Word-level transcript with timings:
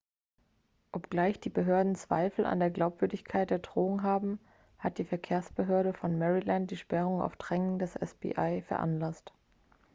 obgleich 0.93 1.39
die 1.39 1.51
behörden 1.51 1.93
zweifel 1.95 2.43
an 2.47 2.57
der 2.57 2.71
glaubwürdigkeit 2.71 3.51
der 3.51 3.59
drohung 3.59 4.01
haben 4.01 4.39
hat 4.79 4.97
die 4.97 5.03
verkehrsbehörde 5.05 5.93
von 5.93 6.17
maryland 6.17 6.71
die 6.71 6.77
sperrung 6.77 7.21
auf 7.21 7.35
drängen 7.35 7.77
des 7.77 7.93
fbi 7.97 8.63
veranlasst 8.63 9.31